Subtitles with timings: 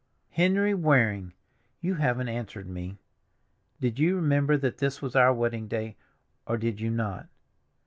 [0.31, 1.31] "Henry Waring,
[1.79, 2.97] you haven't answered me.
[3.79, 5.95] Did you remember that this was our wedding day,
[6.47, 7.27] or did you not?